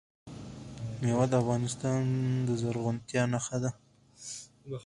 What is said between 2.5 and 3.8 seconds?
زرغونتیا نښه ده.